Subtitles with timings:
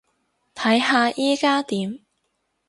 [0.55, 1.99] 睇下依加點